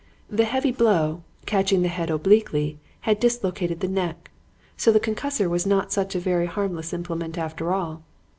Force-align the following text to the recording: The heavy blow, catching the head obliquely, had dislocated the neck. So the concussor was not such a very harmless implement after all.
The 0.31 0.45
heavy 0.45 0.71
blow, 0.71 1.21
catching 1.45 1.83
the 1.83 1.87
head 1.87 2.09
obliquely, 2.09 2.79
had 3.01 3.19
dislocated 3.19 3.81
the 3.81 3.87
neck. 3.87 4.31
So 4.75 4.91
the 4.91 4.99
concussor 4.99 5.47
was 5.47 5.67
not 5.67 5.91
such 5.91 6.15
a 6.15 6.19
very 6.19 6.47
harmless 6.47 6.91
implement 6.91 7.37
after 7.37 7.71
all. 7.71 8.01